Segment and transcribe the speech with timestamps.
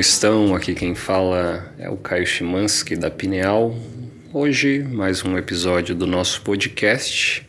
[0.00, 0.54] Como estão?
[0.54, 3.78] Aqui quem fala é o Caio Chimansky da Pineal.
[4.32, 7.46] Hoje, mais um episódio do nosso podcast.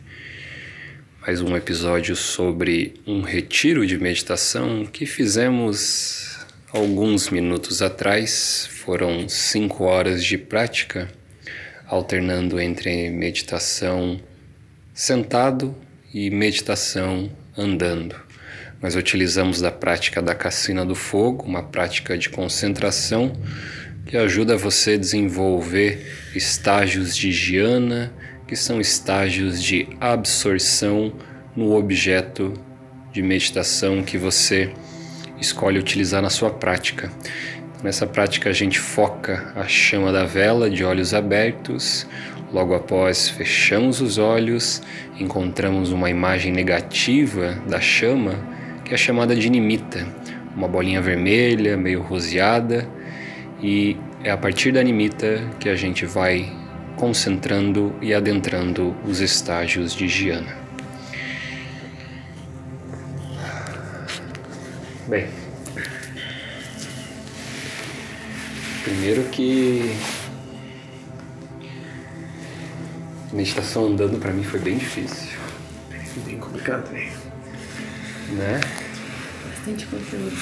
[1.26, 8.68] Mais um episódio sobre um retiro de meditação que fizemos alguns minutos atrás.
[8.70, 11.10] Foram cinco horas de prática,
[11.86, 14.20] alternando entre meditação
[14.92, 15.74] sentado
[16.12, 18.14] e meditação andando.
[18.82, 23.32] Nós utilizamos da prática da cassina do fogo, uma prática de concentração
[24.06, 28.12] que ajuda você a desenvolver estágios de jhana,
[28.46, 31.12] que são estágios de absorção
[31.54, 32.52] no objeto
[33.12, 34.72] de meditação que você
[35.40, 37.10] escolhe utilizar na sua prática.
[37.84, 42.06] Nessa prática a gente foca a chama da vela de olhos abertos,
[42.52, 44.82] Logo após, fechamos os olhos,
[45.18, 48.34] encontramos uma imagem negativa da chama,
[48.92, 50.06] que é chamada de nimita,
[50.54, 52.86] uma bolinha vermelha, meio roseada,
[53.58, 56.52] e é a partir da nimita que a gente vai
[56.94, 60.54] concentrando e adentrando os estágios de Jhana.
[65.08, 65.26] Bem,
[68.84, 69.96] primeiro que
[73.32, 75.38] meditação andando para mim foi bem difícil.
[76.26, 77.10] Bem complicado também.
[78.32, 78.60] Né?
[79.62, 80.32] Bastante conteúdo.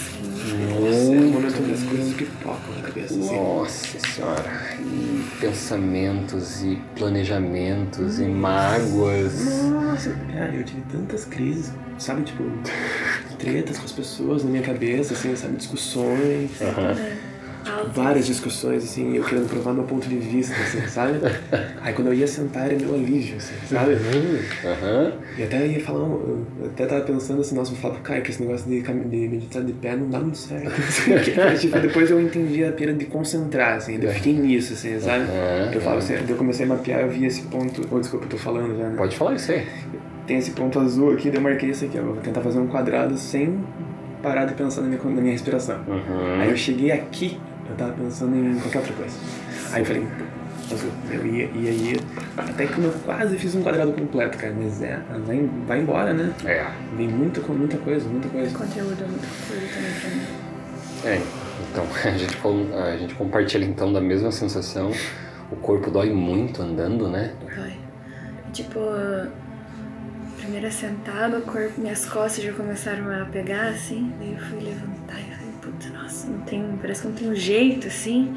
[0.81, 3.15] Nossa, é momento das coisas que pipocam na cabeça.
[3.19, 3.37] Assim.
[3.37, 4.79] Nossa senhora.
[4.81, 9.45] E pensamentos e planejamentos e mágoas.
[9.70, 12.45] Nossa, cara, eu tive tantas crises, sabe, tipo,
[13.39, 16.51] tretas com as pessoas na minha cabeça, assim, sabe, discussões.
[16.63, 16.97] Aham.
[17.95, 21.18] Várias discussões, assim, eu querendo provar meu ponto de vista, assim, sabe?
[21.83, 23.92] Aí quando eu ia sentar era meu alívio, assim, sabe?
[24.64, 25.12] Aham.
[25.39, 28.30] E até ia falar, eu até tava pensando assim, nossa, vou falar pro Caio que
[28.30, 30.64] esse negócio de, de meditar de pé não dá muito certo.
[30.70, 31.34] não sei o quê.
[31.36, 35.24] Mas, tipo, depois eu entendi a pira de concentrar, assim, eu fiquei nisso, assim, sabe?
[35.24, 37.86] Aham, Eu falo assim, eu comecei a mapear, eu vi esse ponto.
[37.90, 38.95] Oh, desculpa, eu tô falando já, né?
[38.96, 39.67] Pode falar isso aí.
[40.27, 42.02] Tem esse ponto azul aqui, eu marquei isso aqui, ó.
[42.02, 43.58] Vou tentar fazer um quadrado sem
[44.23, 45.80] parar de pensar na minha, na minha respiração.
[45.89, 46.40] Uhum.
[46.40, 47.39] Aí eu cheguei aqui,
[47.70, 49.17] eu tava pensando em qualquer outra coisa.
[49.73, 50.07] Aí eu falei.
[51.11, 52.01] Eu ia, ia, ia.
[52.36, 54.55] Até que eu quase fiz um quadrado completo, cara.
[54.57, 56.33] Mas é, vai, vai embora, né?
[56.45, 56.64] É.
[56.97, 58.57] Vem muita, muita coisa, muita coisa.
[58.57, 61.17] Conteúdo é muito conteúdo também pra mim.
[61.17, 61.23] É.
[61.70, 64.92] Então, a gente, a gente compartilha então da mesma sensação.
[65.51, 67.35] O corpo dói muito andando, né?
[67.57, 67.77] Vai.
[68.53, 68.79] Tipo,
[70.41, 74.13] primeiro sentado, o corpo, minhas costas já começaram a pegar, assim.
[74.19, 75.30] Daí eu fui levantar
[76.29, 78.35] não tem, parece que não tem um jeito, assim.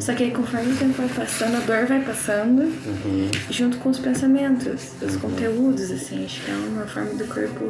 [0.00, 3.30] Só que aí conforme o tempo vai passando, a dor vai passando, Uhum.
[3.50, 6.24] junto com os pensamentos, os conteúdos, assim.
[6.24, 7.64] Acho que é uma forma do corpo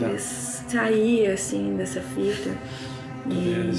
[0.00, 0.16] Dá.
[0.18, 2.50] sair, assim, dessa fita.
[3.28, 3.70] E...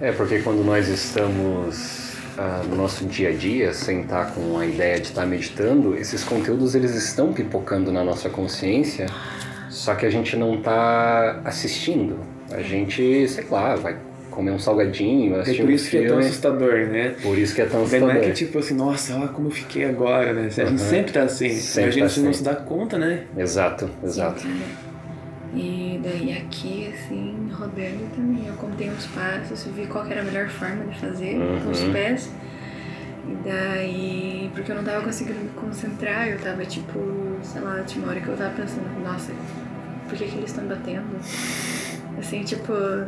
[0.00, 4.66] É, porque quando nós estamos ah, no nosso dia a dia, sem estar com a
[4.66, 9.06] ideia de estar meditando, esses conteúdos eles estão pipocando na nossa consciência,
[9.70, 12.18] só que a gente não está assistindo.
[12.50, 13.96] A gente, sei lá, vai
[14.30, 17.14] comer um salgadinho, É assistir por um isso que é tão assustador, né?
[17.22, 18.22] Por isso que é tão Daí não é assustador.
[18.22, 20.42] que tipo assim, nossa, olha como eu fiquei agora, né?
[20.42, 20.76] A gente Aham.
[20.78, 21.48] sempre tá assim.
[21.50, 22.38] Sempre a gente tá não assim.
[22.38, 23.24] se dá conta, né?
[23.36, 24.40] Exato, exato.
[24.40, 24.62] Sim.
[25.54, 30.24] E daí aqui, assim, rodando também, eu contei uns passos, vi qual que era a
[30.24, 31.92] melhor forma de fazer com os Uhum.
[31.92, 32.30] pés.
[33.26, 37.00] E daí, porque eu não tava conseguindo me concentrar, eu tava tipo,
[37.42, 39.32] sei lá, tinha uma hora que eu tava pensando, nossa,
[40.08, 41.02] por que que eles estão batendo?
[42.18, 43.06] Assim, tipo, eu,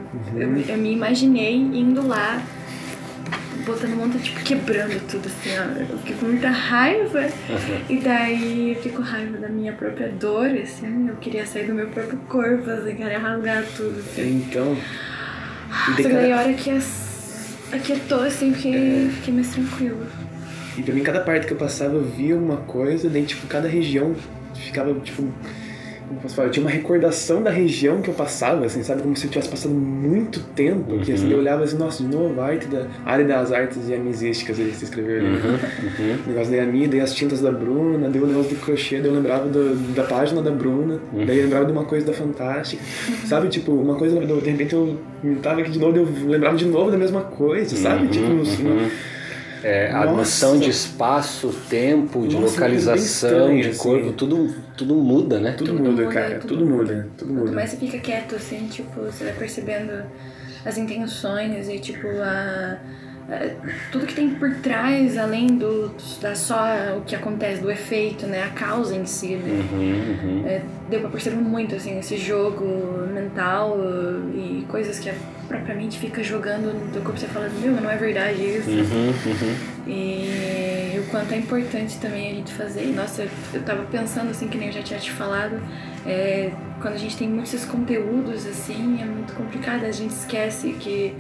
[0.69, 2.43] eu me imaginei indo lá,
[3.65, 5.81] botando um monte, tipo, quebrando tudo, assim, ó.
[5.93, 7.27] Eu fiquei com muita raiva.
[7.89, 11.09] E daí eu fiquei com raiva da minha própria dor, assim.
[11.09, 14.45] Eu queria sair do meu próprio corpo, assim, queria rasgar tudo, assim.
[14.47, 14.77] Então.
[14.77, 16.71] Só daí que daí cada- a hora que
[17.73, 20.07] aquietou, assim, fiquei, fiquei mais tranquila.
[20.77, 23.69] E pra mim, cada parte que eu passava, eu via uma coisa, daí, tipo, cada
[23.69, 24.15] região
[24.55, 25.29] ficava, tipo.
[26.09, 26.49] Como posso falar?
[26.49, 29.03] Eu tinha uma recordação da região que eu passava, assim, sabe?
[29.03, 30.99] Como se eu tivesse passado muito tempo.
[31.01, 31.33] Que assim, Uhum.
[31.33, 32.87] eu olhava assim, nossa, de novo, a arte da.
[33.05, 35.27] a área das artes diamesísticas, eles escreveram.
[35.27, 35.59] Uhum, né?
[35.99, 36.17] uhum.
[36.27, 39.07] O negócio da Yami, daí as tintas da Bruna, daí o negócio do crochê, daí
[39.11, 41.27] eu lembrava do- da página da Bruna, Uhum.
[41.27, 42.83] daí eu lembrava de uma coisa da Fantástica.
[43.27, 44.99] Sabe, tipo, uma coisa, de repente eu
[45.43, 48.05] tava aqui de novo, eu lembrava de novo da mesma coisa, sabe?
[48.05, 48.89] Uhum, Tipo, uns- uhum.
[49.61, 50.13] É, a Nossa.
[50.17, 54.13] noção de espaço, tempo, de Nossa, localização, bem de corpo, assim.
[54.13, 55.53] tudo, tudo muda, né?
[55.53, 57.53] Tudo, Tudo muda, muda, cara, tudo tudo muda, tudo Quanto muda.
[57.53, 59.93] mais você fica quieto, assim, tipo, você vai percebendo
[60.65, 62.79] as intenções e tipo a,
[63.29, 63.51] a-
[63.93, 66.57] tudo que tem por trás, além do da só
[66.97, 68.45] o que acontece, do efeito, né?
[68.45, 69.51] A causa em si, né?
[69.73, 70.47] Uhum, uhum.
[70.47, 72.65] É, deu pra perceber muito, assim, esse jogo
[73.13, 73.77] mental
[74.35, 75.15] e coisas que a
[75.49, 77.19] própria mente fica jogando no teu corpo.
[77.19, 78.71] Você fala, meu, não é verdade isso.
[78.71, 79.78] Uhum, uhum.
[79.89, 82.85] E o quanto é importante também a gente fazer.
[82.85, 85.61] E, Nossa, eu tava pensando, assim, que nem eu já tinha te falado,
[86.07, 86.51] é,
[86.81, 89.85] quando a gente tem muitos conteúdos, assim, é muito complicado.
[89.85, 91.15] A gente esquece que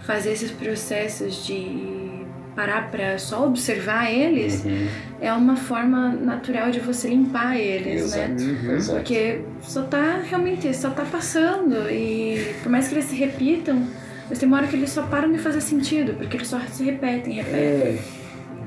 [0.00, 2.22] fazer esses processos de
[2.54, 4.86] parar pra só observar eles Uhum.
[5.22, 8.26] é uma forma natural de você limpar eles, né?
[8.34, 8.74] Exato, Uhum.
[8.76, 8.98] exato.
[8.98, 13.86] Porque só tá realmente, só tá passando e por mais que eles se repitam,
[14.28, 16.84] mas tem uma hora que eles só param de fazer sentido, porque eles só se
[16.84, 17.60] repetem, repetem.
[17.60, 17.98] É,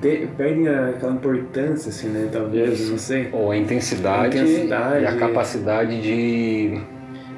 [0.01, 2.29] de- perdem a- aquela importância, assim, né?
[2.31, 3.29] Talvez, não sei.
[3.31, 5.03] Ou a intensidade, A intensidade.
[5.03, 6.79] e a capacidade de.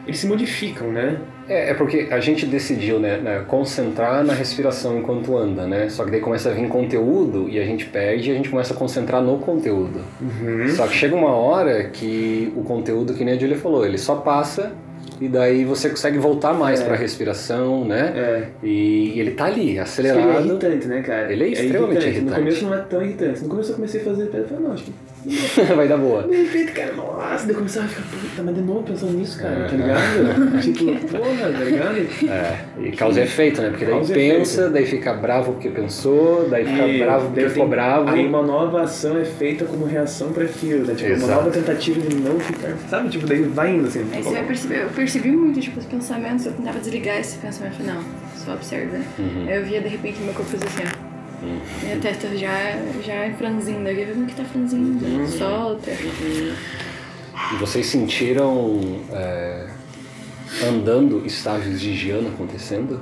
[0.06, 1.18] Eles se modificam, né?
[1.50, 5.88] É, é porque a gente decidiu, né, né, concentrar na respiração enquanto anda, né?
[5.90, 8.74] Só que daí começa a vir conteúdo e a gente perde e a gente começa
[8.74, 10.02] a concentrar no conteúdo.
[10.22, 10.68] Uhum.
[10.70, 14.16] Só que chega uma hora que o conteúdo, que nem a Julia falou, ele só
[14.16, 14.74] passa
[15.20, 16.86] e daí você consegue voltar mais É.
[16.86, 18.14] pra respiração, né?
[18.16, 18.44] É.
[18.66, 20.46] E ele tá ali, Ele é acelerado.
[20.46, 21.32] irritante, né, cara?
[21.32, 22.30] Ele é extremamente irritante.
[22.30, 23.44] No começo não é tão irritante.
[23.44, 24.94] No começo eu comecei a fazer pedra e falei, não, acho que.
[25.76, 26.24] Vai dar boa.
[26.24, 29.38] De repente, cara, nossa, daí eu começava a ficar, puta, mas de novo pensando nisso,
[29.40, 29.68] cara, É.
[29.68, 30.62] tá ligado?
[30.62, 30.86] tipo,
[31.18, 31.98] porra, tá ligado?
[32.30, 33.70] É, e causa efeito, né?
[33.72, 34.74] Porque daí Causa pensa, efeito.
[34.74, 38.10] daí fica bravo porque pensou, daí fica E bravo porque ficou bravo.
[38.10, 40.94] Aí uma nova ação é feita como reação pra aquilo, né?
[40.96, 41.26] Tipo, Exato.
[41.32, 42.78] uma nova tentativa de não ficar.
[42.90, 43.10] Sabe?
[43.10, 44.06] Tipo, daí vai indo assim.
[44.14, 47.84] Aí você vai perceber, eu percebi muito, tipo, os pensamentos, eu tentava desligar esse pensamento,
[47.84, 48.02] não,
[48.36, 48.98] só observa.
[49.20, 49.46] Uhum.
[49.48, 51.08] Aí eu via, de repente, meu corpo assim, ó.
[51.46, 51.60] Uhum.
[51.84, 55.28] Minha testa já, já franzindo, aqui, vendo que tá franzindo, Uhum.
[55.28, 55.92] solta.
[55.92, 58.82] E vocês sentiram
[59.12, 59.68] é,
[60.68, 63.02] andando estágios de Giana acontecendo?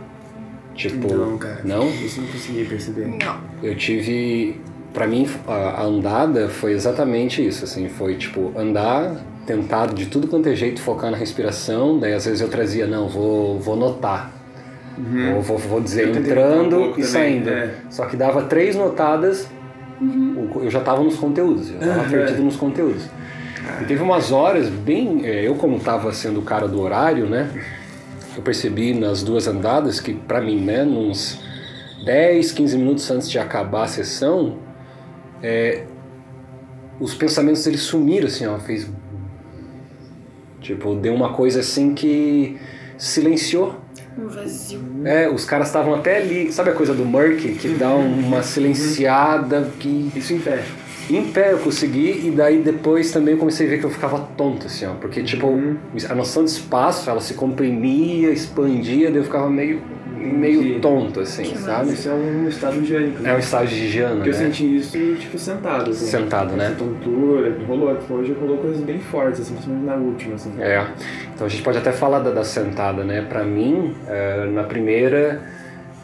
[0.74, 1.62] Tipo, Não, cara.
[1.64, 1.88] não?
[1.90, 3.08] Isso não consegui perceber.
[3.08, 3.40] Não.
[3.64, 4.60] Eu tive.
[4.94, 9.16] Pra mim, a a andada foi exatamente isso, assim, foi tipo andar,
[9.46, 13.08] tentar de tudo quanto é jeito focar na respiração, daí às vezes eu trazia, não,
[13.08, 14.32] vou, vou notar.
[14.98, 16.14] Vou, vou, vou dizer Uhum.
[16.14, 17.06] Um entrando pouco e também,
[17.44, 17.50] saindo.
[17.50, 17.74] é.
[17.90, 19.48] Só que dava três notadas,
[20.02, 22.10] o- eu já tava nos conteúdos, eu tava Uhum.
[22.10, 23.04] perdido nos conteúdos.
[23.82, 25.26] E teve umas horas bem.
[25.26, 27.50] é, Eu, como tava sendo o cara do horário, né?
[28.38, 31.42] Eu percebi nas duas andadas que, pra mim, né, uns
[32.06, 34.58] 10, 15 minutos antes de acabar a sessão,
[35.44, 35.84] é,
[37.00, 38.88] os pensamentos eles sumiram, assim, ó, fez.
[40.66, 42.58] Tipo, deu uma coisa assim que
[42.98, 43.76] silenciou.
[44.18, 44.80] Um vazio.
[45.04, 49.70] É, os caras estavam até ali, sabe a coisa do Murky, que dá uma silenciada,
[49.80, 50.64] que Isso em pé.
[51.08, 54.18] em pé eu consegui, e daí depois também eu comecei a ver que eu ficava
[54.36, 54.94] tonto, assim, ó.
[54.96, 55.78] Porque, tipo, Uhum.
[56.10, 59.82] a noção de espaço, ela se comprimia, expandia, daí eu ficava meio,
[60.26, 61.94] meio tonto, assim, Que sabe?
[61.94, 63.26] Isso é um estado higiênico.
[63.26, 64.34] É um estágio de Porque eu né?
[64.34, 66.06] senti isso, tipo, sentado, assim.
[66.06, 66.68] Sentado, né?
[66.68, 70.52] Essa tontura, rolou, hoje rolou coisas bem fortes, assim, principalmente na última, assim.
[70.60, 70.86] É,
[71.34, 73.22] então a gente pode até falar da, da sentada, né?
[73.28, 75.42] Pra mim, é, na primeira,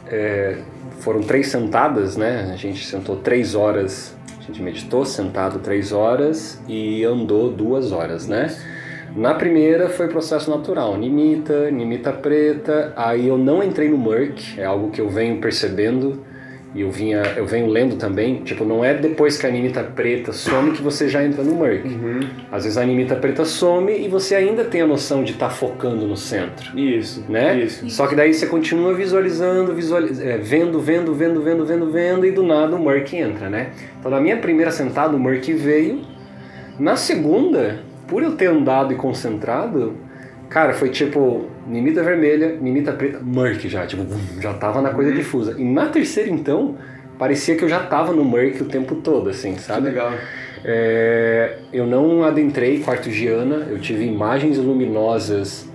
[0.07, 0.57] é,
[0.99, 2.51] foram três sentadas, né?
[2.53, 8.27] A gente sentou três horas, a gente meditou sentado três horas e andou duas horas,
[8.27, 8.55] né?
[9.15, 14.63] Na primeira foi processo natural, nimita, nimita preta, aí eu não entrei no murk, é
[14.63, 16.23] algo que eu venho percebendo
[16.73, 20.31] e eu vinha, eu venho lendo também, tipo, não é depois que a nimita preta
[20.31, 21.85] some que você já entra no murk.
[21.85, 22.21] Uhum.
[22.49, 26.07] Às vezes a nimita preta some e você ainda tem a noção de estar focando
[26.07, 27.59] no centro, Isso, né?
[27.59, 27.89] isso.
[27.89, 30.21] Só que daí você continua visualizando, visualiz...
[30.21, 33.71] é, vendo, vendo, vendo, vendo, vendo, vendo e do nada o Murk entra, né?
[33.99, 35.99] Então na minha primeira sentada o Murk veio.
[36.79, 37.79] Na segunda,
[38.11, 39.95] por eu ter andado e concentrado,
[40.49, 44.03] cara, foi tipo nimita vermelha, nimita preta, Murk já, tipo,
[44.41, 45.55] já tava na coisa difusa.
[45.57, 46.75] E na terceira então,
[47.17, 49.87] parecia que eu já tava no Murk o tempo todo, assim, Que sabe?
[49.87, 50.11] legal.
[50.65, 55.71] É, eu não adentrei quarto Giana, eu tive imagens luminosas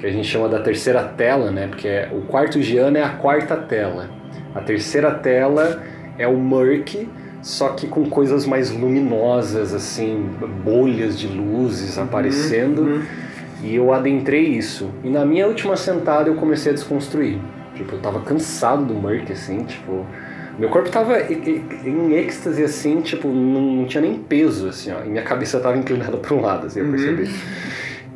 [0.00, 1.68] que a gente chama da terceira tela, né?
[1.68, 4.10] Porque é- o quarto Giana é a quarta tela.
[4.54, 5.82] A terceira tela
[6.18, 7.08] é o murk,
[7.42, 10.28] só que com coisas mais luminosas, assim,
[10.64, 12.82] bolhas de luzes aparecendo.
[12.82, 13.02] Uhum.
[13.62, 14.90] E eu adentrei isso.
[15.02, 17.38] E na minha última sentada eu comecei a desconstruir.
[17.74, 20.06] Tipo, eu tava cansado do murk, assim, tipo.
[20.58, 25.04] Meu corpo tava em êxtase, assim, tipo, não, não tinha nem peso, assim, ó.
[25.04, 27.26] E minha cabeça tava inclinada para um lado, assim, eu Uhum.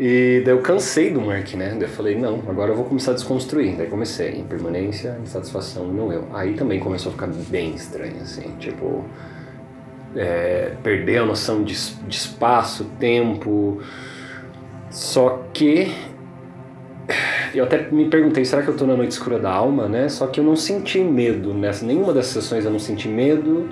[0.03, 1.73] E daí eu cansei do Mark, né?
[1.73, 3.77] Daí eu falei, não, agora eu vou começar a desconstruir.
[3.77, 6.27] Daí comecei, impermanência, insatisfação não eu.
[6.33, 9.05] Aí também começou a ficar bem estranho, assim, tipo...
[10.17, 10.73] é,
[11.21, 11.75] a noção de,
[12.09, 13.83] de espaço, tempo...
[14.91, 15.95] Só que
[17.55, 20.09] eu até me perguntei, será que eu tô na noite escura da alma, né?
[20.09, 23.69] Só que eu não senti medo nessa nenhuma dessas sessões eu não senti medo.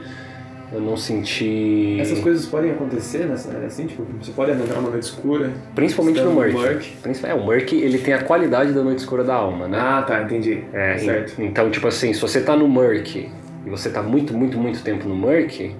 [0.73, 1.97] Eu não senti.
[2.01, 5.51] Essas coisas podem acontecer nessa área assim, tipo, você pode entrar numa noite escura.
[5.75, 6.53] Principalmente no Murk.
[6.53, 6.97] Murk.
[7.25, 9.79] É, o Murk ele tem a qualidade da noite escura da alma, né?
[9.81, 10.63] Ah, tá, entendi.
[10.73, 11.41] É, certo.
[11.41, 13.31] en- Então, tipo assim, se você tá no Murk
[13.67, 15.75] e você tá muito, muito, muito tempo no Murk,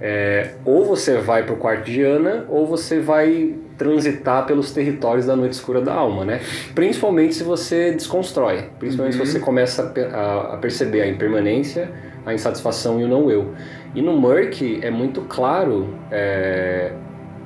[0.00, 5.34] é, ou você vai pro quarto de Ana, ou você vai transitar pelos territórios da
[5.36, 6.40] noite escura da alma, né?
[6.74, 8.64] Principalmente se você desconstrói.
[8.78, 11.90] Principalmente se você começa a- a perceber a impermanência,
[12.26, 13.54] a insatisfação e o não eu.
[13.94, 16.92] E no Murk é muito claro é,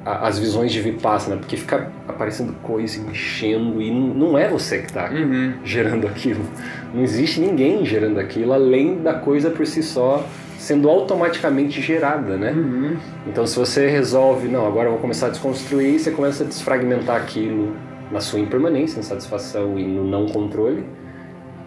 [0.04, 5.08] as visões de Vipassana, porque fica aparecendo coisa, enchendo, e não, é você que tá
[5.11, 5.54] Uhum.
[5.64, 6.44] gerando aquilo.
[6.92, 10.26] Não existe ninguém gerando aquilo além da coisa por si só
[10.58, 12.52] sendo automaticamente gerada, né?
[12.52, 12.96] Uhum.
[13.26, 17.16] Então se você resolve, não, agora eu vou começar a desconstruir, você começa a desfragmentar
[17.16, 17.75] aquilo
[18.11, 20.84] na sua impermanência, insatisfação e no não controle.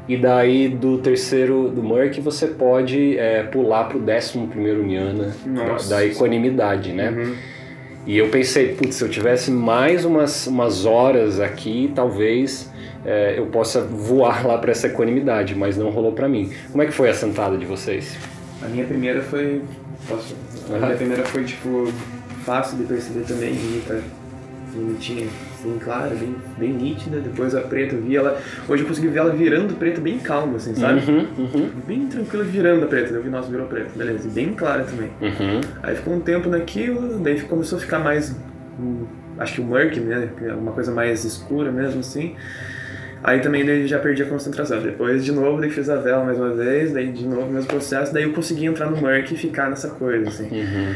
[0.07, 4.85] E daí do terceiro, do Merck, você pode é, pular pro décimo primeiro
[5.47, 5.89] Nossa.
[5.89, 7.09] da equanimidade, né?
[7.09, 7.35] Uhum.
[8.05, 12.71] E eu pensei, putz, se eu tivesse mais umas, umas horas aqui, talvez
[13.03, 16.51] é, eu possa voar lá para essa equanimidade, mas não rolou para mim.
[16.71, 18.15] Como é que foi a sentada de vocês?
[18.62, 19.63] A minha primeira foi.
[20.07, 20.35] Posso?
[20.71, 21.91] A minha primeira foi, tipo,
[22.43, 24.03] fácil de perceber também, bonita,
[24.71, 25.27] bonitinha,
[25.69, 27.19] assim, clara, bem, bem nítida.
[27.19, 28.39] Depois a preta, eu vi ela.
[28.67, 31.00] Hoje eu consegui ver ela virando preta bem calma, assim, sabe?
[31.10, 33.13] Uhum, uhum, Bem tranquila virando a preta.
[33.13, 34.27] Eu vi, nossa, virou preta, beleza.
[34.27, 35.10] E bem clara também.
[35.22, 35.62] uhum.
[35.84, 38.36] Aí ficou um tempo naquilo, daí começou a ficar mais.
[38.79, 39.05] hum,
[39.39, 40.29] acho que o murk, né?
[40.57, 42.36] Uma coisa mais escura mesmo assim.
[43.24, 44.79] Aí também daí já perdi a concentração.
[44.81, 47.67] Depois de novo, daí fiz a vela mais uma vez, daí de novo o mesmo
[47.67, 50.48] processo, daí eu consegui entrar no murk e ficar nessa coisa, assim.
[50.51, 50.93] Uhum.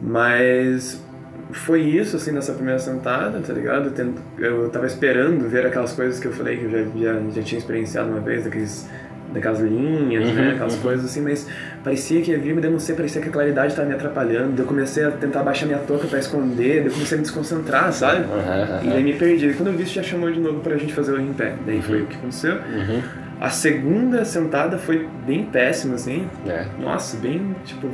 [0.00, 1.02] Mas
[1.52, 3.92] foi isso, assim, nessa primeira sentada, tá ligado?
[4.38, 6.78] Eu tava esperando ver aquelas coisas que eu falei que eu já,
[7.14, 8.88] já, já tinha experienciado uma vez, daqueles,
[9.32, 10.52] daquelas linhas, Uhum, né?
[10.54, 11.46] Aquelas coisas assim, mas
[11.84, 14.60] parecia que havia, mas daí eu não sei, parecia que a claridade tava me atrapalhando.
[14.60, 18.24] Eu comecei a tentar baixar minha touca pra esconder, eu comecei a me desconcentrar, sabe?
[18.24, 19.46] Aham, E daí me perdi.
[19.48, 21.54] E quando eu vi isso, já chamou de novo pra gente fazer o em pé.
[21.66, 22.54] Daí foi o que aconteceu.
[22.54, 23.02] Uhum.
[23.40, 26.28] A segunda sentada foi bem péssima, assim.
[26.46, 26.64] É.
[26.78, 27.88] Nossa, bem, tipo,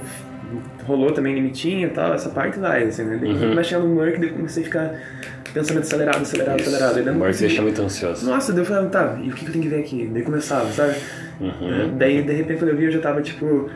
[0.86, 3.18] rolou também limitinho e tal, essa parte vai, assim, né?
[3.22, 3.38] Uhum.
[3.38, 4.94] quando mexendo no Merc, daí comecei a ficar
[5.52, 6.94] pensamento acelerado, acelerado, acelerado.
[6.94, 8.26] Daí O conseguia- deixa muito ansioso.
[8.30, 10.10] Nossa, daí eu falei, tá, e o que que eu tenho que ver aqui?
[10.12, 10.94] Daí começava, sabe?
[11.40, 11.96] Uhum.
[11.96, 13.68] Daí, de repente, quando eu vi, eu já tava, tipo,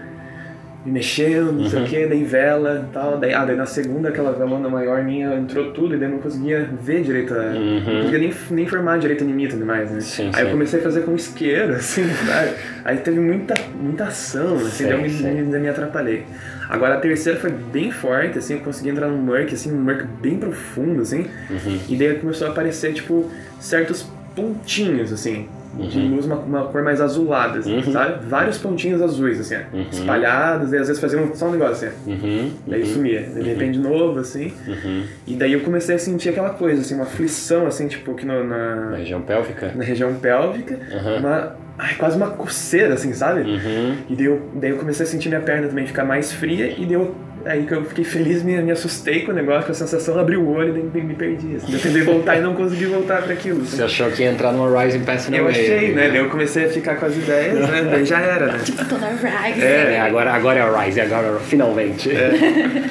[0.85, 1.85] me mexendo, não sei Uhum.
[1.85, 3.19] o que, daí vela e tal.
[3.19, 6.19] Daí, ah, daí na segunda, aquela velona maior minha entrou tudo e daí eu não
[6.19, 7.81] conseguia ver direito, Uhum.
[7.85, 10.01] não conseguia nem, nem formar direito a limite demais, né?
[10.01, 10.53] Sim, Aí eu sim.
[10.53, 12.51] comecei a fazer com isqueiro, assim, sabe?
[12.85, 16.25] Aí teve muita, muita ação, assim, Sim, daí eu me, me, me atrapalhei.
[16.69, 20.05] Agora a terceira foi bem forte, assim, eu consegui entrar num murk, assim, um murk
[20.23, 21.27] bem profundo, assim.
[21.51, 21.79] Uhum.
[21.89, 25.49] E daí começou a aparecer, tipo, certos pontinhos, assim,
[25.89, 27.93] de luz, uma, uma cor mais azulada, assim, Uhum.
[27.93, 28.27] sabe?
[28.27, 29.87] Vários pontinhos azuis, assim, Uhum.
[29.91, 31.97] espalhados, e às vezes faziam só um negócio, assim.
[32.11, 32.51] Uhum.
[32.67, 34.53] Daí sumia, daí de repente de novo, assim.
[34.69, 35.05] Uhum.
[35.27, 38.45] E daí eu comecei a sentir aquela coisa, assim, uma aflição, assim, tipo, que no-
[38.45, 39.73] Na na, região pélvica?
[39.75, 41.19] na região pélvica, Uhum.
[41.21, 43.41] uma, ai, quase uma coceira, assim, sabe?
[43.41, 43.97] Uhum.
[44.11, 46.85] E daí eu, daí eu comecei a sentir minha perna também ficar mais fria, e
[46.85, 49.75] daí eu, aí que eu fiquei feliz, me, me assustei com o negócio, com a
[49.75, 51.57] sensação, abri o olho e me, me perdi.
[51.57, 51.73] Assim.
[51.73, 53.63] Eu tentei voltar e não consegui voltar para aquilo.
[53.63, 53.77] assim.
[53.77, 55.51] Você achou que ia entrar numa Rising Passing Eu Away?
[55.61, 56.09] achei, né?
[56.09, 57.89] Daí eu comecei a ficar com as ideias, né?
[57.91, 58.59] Daí já era, né?
[58.65, 59.63] Tipo, tô na Rise.
[59.63, 62.11] É, agora, agora é a Rise, agora finalmente.
[62.11, 62.31] É,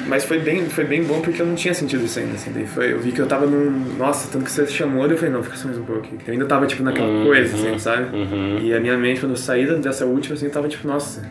[0.06, 2.50] mas foi bem, foi bem bom porque eu não tinha sentido isso ainda, assim.
[2.52, 3.70] Daí foi, eu vi que eu tava num.
[3.98, 6.18] Nossa, tanto que você chamou, daí eu falei, não, fica só mais um pouco aqui.
[6.26, 8.16] Eu ainda tava, tipo, naquela Uhum, coisa, assim, sabe?
[8.16, 8.58] Uhum.
[8.62, 11.22] E a minha mente, quando eu saí dessa última, assim, tava tipo, nossa.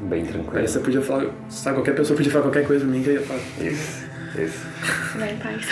[0.00, 0.58] Bem tranquilo.
[0.58, 3.14] Aí você podia falar, sabe, qualquer pessoa podia falar qualquer coisa pra mim que eu
[3.14, 3.40] ia falar.
[3.60, 4.04] Isso,
[4.38, 4.66] isso.
[5.18, 5.66] Vai em paz.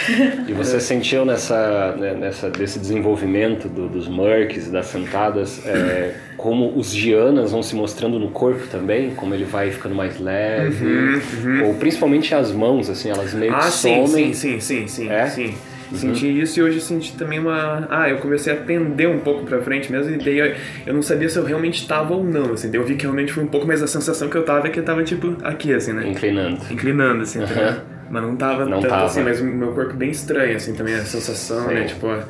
[0.49, 6.73] E você sentiu nessa, né, nessa desse desenvolvimento do- dos Mercs, das sentadas, é, como
[6.76, 11.21] os Gianas vão se mostrando no corpo também, como ele vai ficando mais leve,
[11.62, 14.33] ou principalmente as mãos, assim, elas meio Uhum, Ah, que somem.
[14.33, 15.26] sim, sim, sim, sim, É?
[15.26, 15.54] sim.
[15.93, 17.87] Senti isso e hoje senti também uma.
[17.91, 20.55] Ah, eu comecei a pender um pouco pra frente mesmo e daí eu,
[20.87, 22.71] eu não sabia se eu realmente estava ou não, assim.
[22.71, 24.71] Daí eu vi que realmente foi um pouco mais a sensação que eu tava é
[24.71, 26.09] que eu tava tipo aqui, assim, né?
[26.09, 26.59] Inclinando.
[26.71, 27.83] Inclinando, assim, tá ligado?
[28.11, 29.07] Mas não tava Não tanto tava.
[29.07, 31.75] assim, mas o meu corpo bem estranho, assim, também, a sensação, Sim.
[31.75, 31.85] né?
[31.85, 32.25] Tipo, a,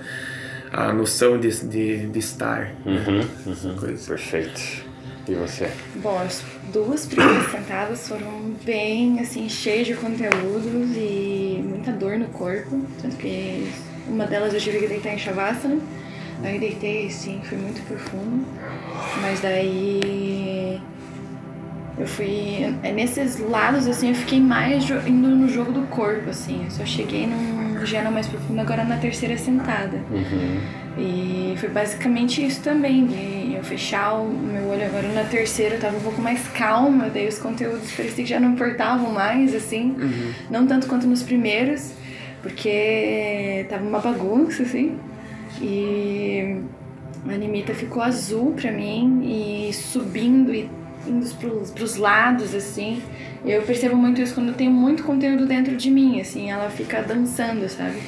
[0.72, 2.72] a noção de, de, de estar.
[2.86, 3.76] Uhum, uhum.
[3.76, 4.08] Coisa.
[4.08, 4.84] Perfeito.
[5.26, 5.70] E você?
[5.96, 12.26] Bom, as duas primeiras sentadas foram bem, assim, cheias de conteúdos e muita dor no
[12.28, 12.80] corpo.
[13.00, 13.72] Tanto que
[14.06, 15.80] uma delas eu tive que deitar em Shavasana.
[16.42, 18.44] Aí deitei, assim, foi muito profundo.
[19.22, 20.78] Mas daí
[21.96, 22.74] Eu fui.
[22.82, 26.64] é, Nesses lados, assim, eu fiquei mais indo no jogo do corpo, assim.
[26.64, 29.98] Eu só cheguei num geno mais profundo agora na terceira sentada.
[30.10, 30.60] Uhum.
[30.96, 35.80] E foi basicamente isso também, de eu fechar o meu olho agora na terceira, eu
[35.80, 39.96] tava um pouco mais calma, daí os conteúdos parecia que já não importavam mais, assim.
[40.50, 41.92] Não tanto quanto nos primeiros,
[42.42, 44.96] porque tava uma bagunça, assim.
[45.60, 46.60] E
[47.28, 49.22] a Animita ficou azul pra mim
[49.68, 50.68] e subindo e
[51.06, 53.02] indo pros, pros lados, assim.
[53.44, 57.02] Eu percebo muito isso quando eu tenho muito conteúdo dentro de mim, assim, ela fica
[57.02, 58.00] dançando, sabe?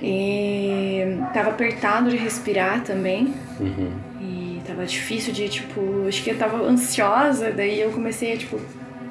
[0.00, 3.32] E tava apertado de respirar também.
[3.60, 3.90] Uhum.
[4.20, 8.60] E tava difícil de, tipo, acho que eu tava ansiosa, daí eu comecei a, tipo,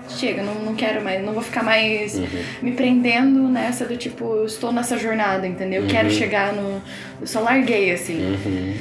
[0.10, 2.28] chega, não, não quero mais, não vou ficar mais Uhum.
[2.62, 5.84] me prendendo nessa do tipo, estou nessa jornada, entendeu?
[5.84, 6.82] Eu quero chegar no.
[7.22, 8.18] Eu só larguei, assim.
[8.18, 8.74] Uhum.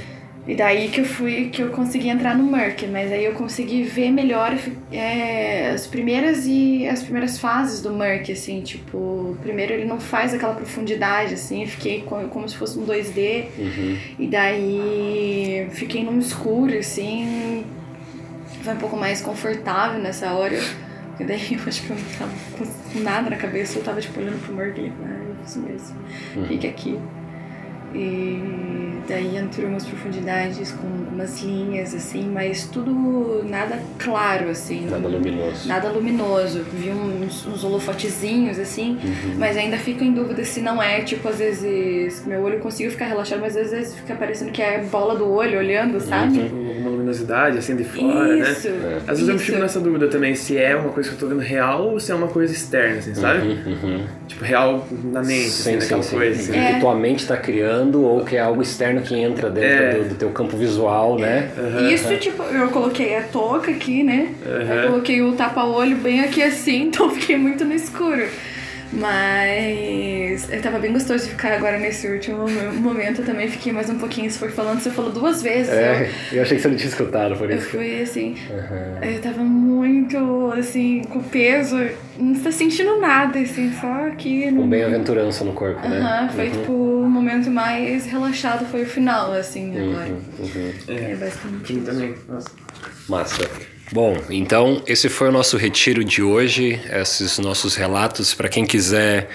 [0.48, 3.82] E daí que eu fui, que eu consegui entrar no Merc, mas aí eu consegui
[3.82, 4.56] ver melhor
[4.90, 10.32] é, as primeiras e as primeiras fases do Merc, assim, tipo, primeiro ele não faz
[10.34, 13.98] aquela profundidade, assim, fiquei co- como se fosse um 2D, Uhum.
[14.18, 17.64] e daí fiquei num escuro, assim,
[18.62, 20.58] foi um pouco mais confortável nessa hora.
[21.20, 24.18] E daí eu acho que eu não tava com nada na cabeça, eu tava tipo
[24.18, 25.96] olhando pro Merc e ah, é isso mesmo,
[26.48, 26.98] fique aqui.
[27.94, 28.49] E
[29.10, 34.86] daí entrou umas profundidades com algumas linhas, assim, mas tudo nada claro, assim.
[34.86, 35.68] Nada não- luminoso.
[35.68, 36.62] Nada luminoso.
[36.72, 39.34] Vi uns, uns holofotezinhos, assim, Uhum.
[39.38, 43.06] mas ainda fico em dúvida se não é, tipo, às vezes meu olho consigo ficar
[43.06, 46.38] relaxado, mas às vezes fica parecendo que é bola do olho olhando, sabe?
[46.38, 46.79] Uma
[47.10, 48.50] luminosidade assim de fora, né?
[48.50, 48.68] Isso.
[49.06, 49.44] Às vezes eu isso.
[49.44, 52.12] fico nessa dúvida também, se é uma coisa que eu tô vendo real ou se
[52.12, 53.48] é uma coisa externa, assim, sabe?
[53.48, 54.04] Uhum.
[54.26, 56.16] Tipo, real na mente, assim, Sim, sim, naquela sim.
[56.16, 56.40] coisa.
[56.40, 56.58] Assim.
[56.58, 56.72] É.
[56.74, 59.94] Que tua mente tá criando ou que é algo externo que entra dentro É.
[59.94, 61.50] do, do teu campo visual, né?
[61.92, 64.28] Isso, tipo, eu coloquei a touca aqui, né?
[64.46, 68.24] Aí coloquei o tapa-olho bem aqui assim, então fiquei muito no escuro.
[68.92, 73.20] Mas eu tava bem gostoso de ficar agora nesse último mo- momento.
[73.20, 75.72] Eu também fiquei mais um pouquinho, se for falando, você falou duas vezes.
[75.72, 77.66] É, eu achei que você não tinha escutado, por Eu, eu isso.
[77.70, 79.04] que- fui assim, Uhum.
[79.10, 81.76] eu tava muito assim, com peso,
[82.18, 84.46] não tá sentindo nada, assim, só aqui.
[84.46, 84.66] Com No...
[84.66, 85.98] bem-aventurança no corpo, né?
[85.98, 90.08] Aham, foi tipo o momento mais relaxado, foi o final, assim, agora.
[90.38, 90.72] Uhum.
[90.88, 91.86] É basicamente Sim, isso.
[91.86, 92.14] também.
[92.28, 92.48] Nossa.
[93.08, 93.42] Massa.
[93.92, 98.32] Bom, então esse foi o nosso retiro de hoje, esses nossos relatos.
[98.32, 99.28] Para quem quiser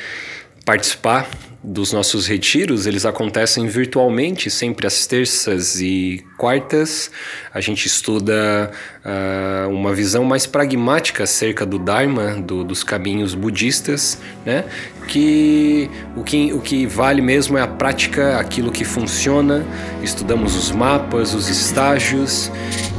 [0.65, 1.29] participar
[1.63, 7.09] dos nossos retiros, eles acontecem virtualmente, sempre às terças e quartas.
[7.51, 8.69] A gente estuda
[9.03, 14.63] ah, uma visão mais pragmática acerca do Dharma, do- dos caminhos budistas, né?
[15.07, 19.65] Que o, que o que vale mesmo é a prática, aquilo que funciona.
[20.03, 22.51] Estudamos os mapas, os estágios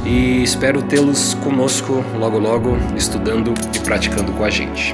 [0.05, 4.93] e espero tê-los conosco logo logo, estudando e praticando com a gente.